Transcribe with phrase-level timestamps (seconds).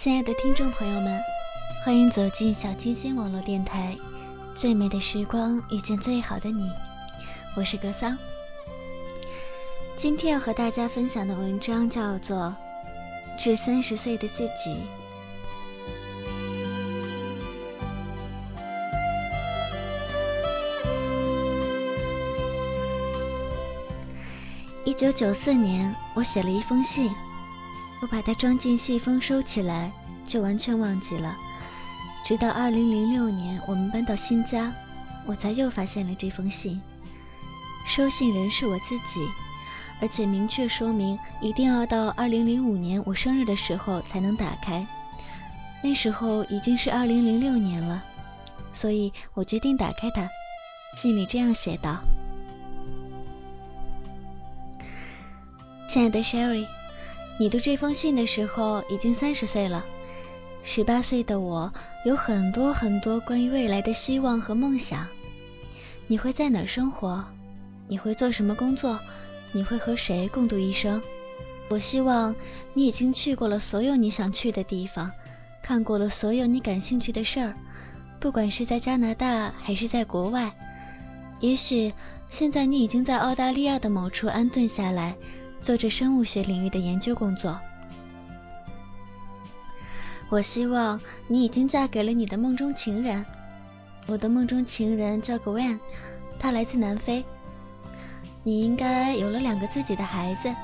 [0.00, 1.20] 亲爱的听众朋友们，
[1.84, 3.96] 欢迎走进小清新网络电台。
[4.54, 6.70] 最美的时光遇见最好的你，
[7.56, 8.16] 我是格桑。
[9.96, 12.54] 今天要和大家分享的文章叫做
[13.42, 14.76] 《致三十岁的自己》。
[24.84, 27.10] 一九九四年，我写了一封信。
[28.00, 29.90] 我把它装进信封收起来，
[30.26, 31.36] 就完全忘记了。
[32.24, 34.72] 直到二零零六年，我们搬到新家，
[35.26, 36.80] 我才又发现了这封信。
[37.86, 39.26] 收信人是我自己，
[40.00, 44.86] 而且明确说明一定要到二零零五年我生日的时候才能打开。
[45.82, 48.04] 那时候已经是二零零六年了，
[48.72, 50.28] 所以我决定打开它。
[50.96, 51.98] 信里这样写道
[55.88, 56.66] ：“亲爱的 Sherry。”
[57.40, 59.84] 你读这封信的时候已经三十岁了，
[60.64, 61.72] 十八岁的我
[62.04, 65.06] 有很多很多关于未来的希望和梦想。
[66.08, 67.24] 你会在哪儿生活？
[67.86, 68.98] 你会做什么工作？
[69.52, 71.00] 你会和谁共度一生？
[71.68, 72.34] 我希望
[72.74, 75.12] 你已经去过了所有你想去的地方，
[75.62, 77.54] 看过了所有你感兴趣的事儿，
[78.18, 80.52] 不管是在加拿大还是在国外。
[81.38, 81.92] 也许
[82.30, 85.14] 现在你已经在澳大利亚的某处安顿下来。
[85.60, 87.58] 做着生物学领域的研究工作。
[90.30, 93.24] 我希望你已经嫁给了你的梦中情人。
[94.06, 95.78] 我的梦中情人叫 Gwen，
[96.38, 97.24] 他来自南非。
[98.42, 100.54] 你应该有了两个自己的孩子，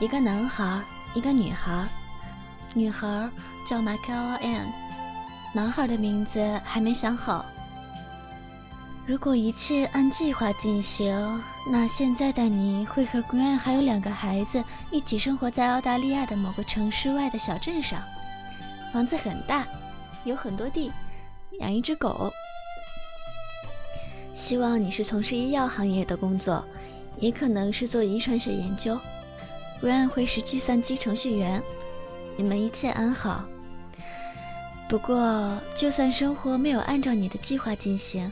[0.00, 0.82] 一个男孩，
[1.14, 1.86] 一个女孩。
[2.72, 3.30] 女孩
[3.68, 4.66] 叫 Michael Ann，
[5.52, 7.44] 男孩的名字还没想好。
[9.06, 18.00] 如果一切按计划进行，那现在的你会和 Gwen 还有两个孩子一起生活在澳大利亚的某个城市外的小镇上。
[18.94, 19.66] 房子很大，
[20.24, 20.90] 有很多地，
[21.60, 22.32] 养一只狗。
[24.32, 26.64] 希望你是从事医药行业的工作，
[27.18, 28.98] 也可能是做遗传学研究。
[29.82, 31.62] Gwen 会是计算机程序员。
[32.38, 33.44] 你们一切安好。
[34.88, 38.30] 不过，就算生活没有按照你的计划进行，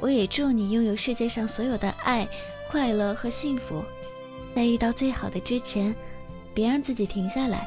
[0.00, 2.28] 我也祝你拥有世界上所有的爱、
[2.70, 3.84] 快乐和幸福。
[4.54, 5.94] 在遇到最好的之前，
[6.54, 7.66] 别让自己停下来，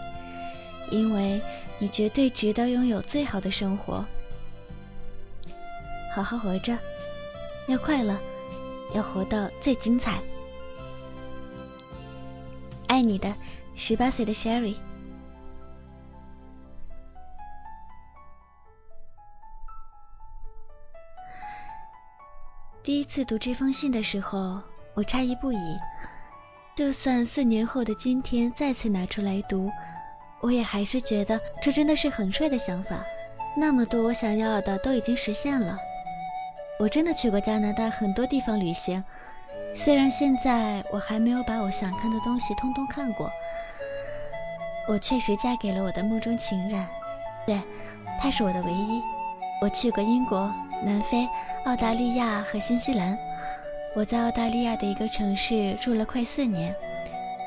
[0.90, 1.42] 因为
[1.78, 4.06] 你绝对值得拥有最好的生活。
[6.16, 6.78] 好好活着，
[7.68, 8.18] 要快乐，
[8.96, 10.20] 要活到最精彩。
[12.88, 13.36] 爱你的，
[13.76, 14.76] 十八岁的 Sherry。
[22.90, 24.60] 第一次读这封信的时候，
[24.96, 25.78] 我诧异不已。
[26.76, 29.70] 就算四年后的今天再次拿出来读，
[30.42, 33.06] 我也还是觉得这真的是很帅的想法。
[33.56, 35.78] 那么多我想要的都已经实现了。
[36.80, 39.04] 我真的去过加拿大很多地方旅行，
[39.76, 43.30] 虽然现在我还没有把我想看的东西通通看过。
[44.88, 46.88] 我确实嫁给了我的梦中情人，
[47.46, 47.62] 对，
[48.20, 49.00] 他是我的唯一。
[49.62, 50.52] 我去过英国、
[50.84, 51.28] 南非。
[51.66, 53.18] 澳大利亚和新西兰，
[53.94, 56.74] 我在澳大利亚的一个城市住了快四年，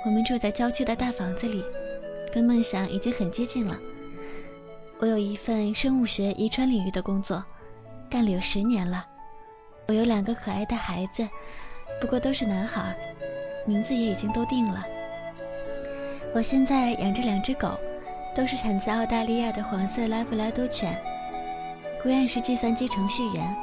[0.05, 1.65] 我们住在郊区的大房子里，
[2.33, 3.79] 跟梦想已经很接近了。
[4.99, 7.43] 我有一份生物学遗传领域的工作，
[8.11, 9.07] 干了有十年了。
[9.89, 11.27] 我有两个可爱的孩子，
[12.01, 12.95] 不过都是男孩，
[13.65, 14.85] 名字也已经都定了。
[16.35, 17.81] 我现在养着两只狗，
[18.37, 20.95] 都是产自澳大利亚的黄色拉布拉多犬。
[22.03, 23.55] 归案是计算机程序员，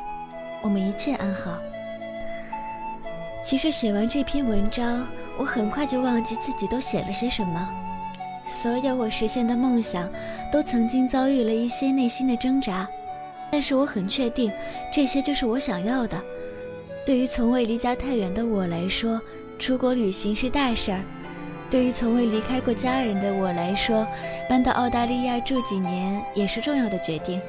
[0.62, 1.58] 我们一切安好。
[3.44, 5.06] 其实写完这篇文章，
[5.38, 7.70] 我很快就忘记自己都写了些什么。
[8.48, 10.10] 所有我实现的梦想，
[10.54, 12.88] 都曾经遭遇了一些内心的挣扎，
[13.52, 14.50] 但是我很确定，
[14.90, 16.22] 这些就是我想要的。
[17.06, 19.22] 对于从未离家太远的我来说，
[19.58, 21.00] 出国旅行是大事儿；
[21.70, 24.08] 对于从未离开过家人的我来说，
[24.48, 27.42] 搬到澳大利亚住几年也是重要的决定。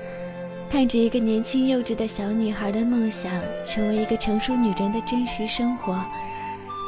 [0.71, 6.01] 看着一个年轻幼稚的小女孩的梦想成为一个成熟女人的真实生活，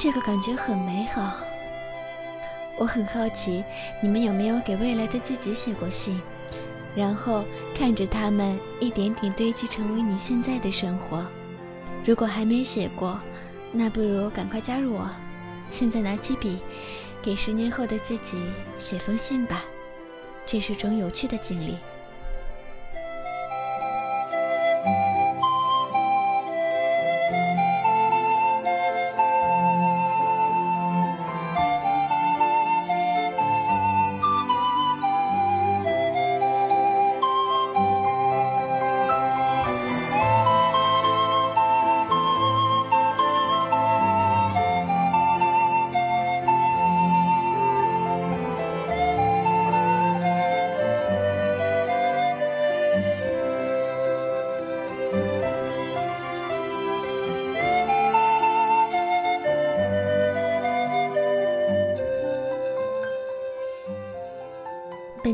[0.00, 1.38] 这个感觉很美好。
[2.78, 3.64] 我很好奇，
[4.00, 6.16] 你们有没有给未来的自己写过信？
[6.94, 7.44] 然后
[7.76, 11.26] 看着他们一点点堆积，成为你现在的生活。
[12.04, 13.18] 如果还没写过，
[13.72, 15.10] 那不如赶快加入我。
[15.72, 16.58] 现在拿起笔，
[17.20, 18.38] 给十年后的自己
[18.78, 19.64] 写封信吧。
[20.46, 21.74] 这是种有趣的经历。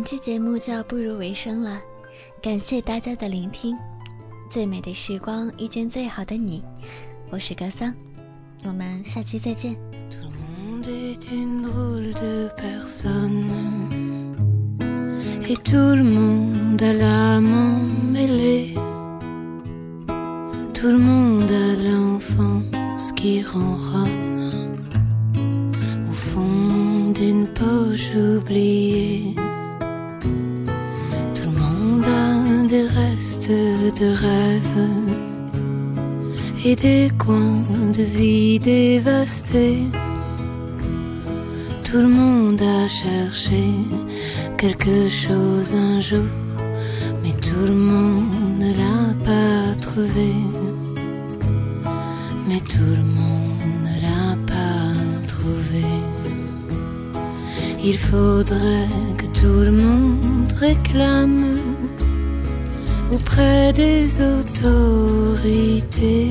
[0.09, 1.79] 期节目就要步入尾声了，
[2.41, 3.77] 感谢大家的聆听。
[4.49, 6.63] 最美的时光遇见最好的你，
[7.29, 7.93] 我是格桑，
[8.65, 9.77] 我们下期再见。
[34.01, 34.89] De rêves
[36.65, 37.65] et des coins
[37.97, 39.83] de vie dévastés.
[41.83, 43.65] Tout le monde a cherché
[44.57, 46.31] quelque chose un jour,
[47.23, 50.33] mais tout le monde ne l'a pas trouvé.
[52.49, 54.93] Mais tout le monde ne l'a pas
[55.27, 55.85] trouvé.
[57.83, 61.48] Il faudrait que tout le monde réclame
[63.13, 66.31] auprès des autorités.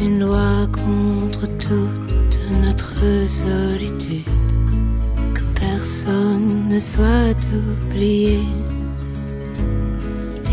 [0.00, 4.24] Une loi contre toute notre solitude,
[5.34, 8.38] que personne ne soit oublié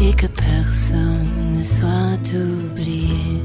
[0.02, 3.40] et que personne ne soit oublié.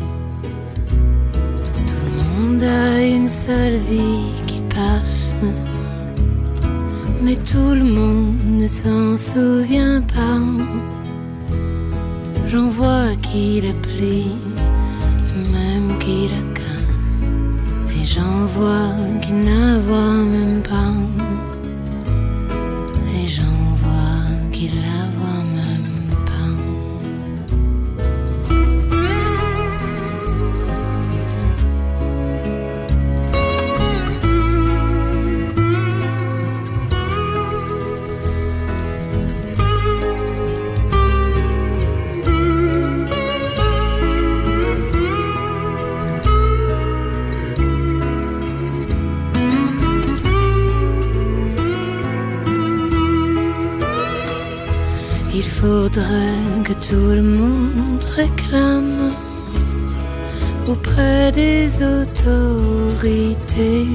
[1.86, 5.36] Tout le monde a une seule vie qui passe
[7.46, 10.40] tout le monde ne s'en souvient pas.
[12.46, 14.36] J'en vois qui la plie,
[15.52, 17.34] même qui la casse,
[17.88, 18.92] et j'en vois
[19.22, 19.32] qui
[19.86, 20.94] voit même pas.
[23.16, 25.39] Et j'en vois qui la voit
[56.64, 59.12] que tout le monde réclame
[60.68, 63.86] auprès des autorités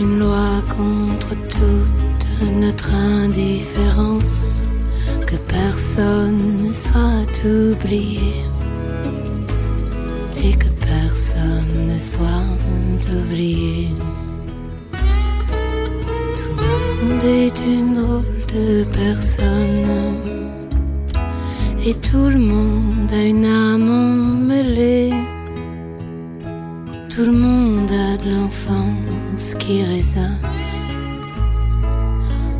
[0.00, 2.26] une loi contre toute
[2.60, 4.62] notre indifférence,
[5.26, 8.44] que personne ne soit oublié
[10.36, 12.44] et que personne ne soit
[13.10, 13.88] oublié.
[17.16, 20.18] Le monde est une drôle de personne
[21.86, 25.14] et tout le monde a une âme emmêlée.
[27.08, 30.36] Tout le monde a de l'enfance qui résonne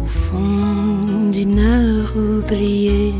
[0.02, 3.12] au fond d'une heure oubliée.